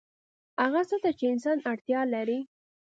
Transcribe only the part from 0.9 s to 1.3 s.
ته چې